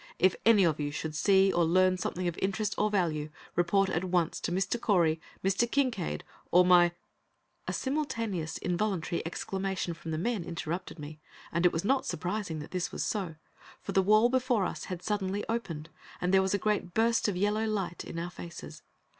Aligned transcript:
If 0.17 0.35
any 0.47 0.63
of 0.63 0.79
you 0.79 0.89
should 0.89 1.13
see 1.15 1.53
or 1.53 1.63
learn 1.63 1.95
something 1.95 2.27
of 2.27 2.35
interest 2.39 2.73
or 2.75 2.89
value, 2.89 3.29
report 3.55 3.87
at 3.87 4.03
once 4.03 4.39
to 4.39 4.51
Mr. 4.51 4.81
Correy, 4.81 5.19
Mr. 5.43 5.69
Kincaide 5.71 6.23
or 6.49 6.65
my" 6.65 6.93
A 7.67 7.71
simultaneous, 7.73 8.57
involuntary 8.57 9.21
exclamation 9.27 9.93
from 9.93 10.09
the 10.09 10.17
men 10.17 10.43
interrupted 10.43 10.97
me, 10.97 11.19
and 11.51 11.67
it 11.67 11.71
was 11.71 11.85
not 11.85 12.07
surprising 12.07 12.57
that 12.61 12.71
this 12.71 12.91
was 12.91 13.03
so, 13.03 13.35
for 13.79 13.91
the 13.91 14.01
wall 14.01 14.27
before 14.27 14.65
us 14.65 14.85
had 14.85 15.03
suddenly 15.03 15.45
opened, 15.47 15.89
and 16.19 16.33
there 16.33 16.41
was 16.41 16.55
a 16.55 16.57
great 16.57 16.95
burst 16.95 17.27
of 17.27 17.37
yellow 17.37 17.65
light 17.67 18.03
in 18.03 18.17
our 18.17 18.31
faces. 18.31 18.81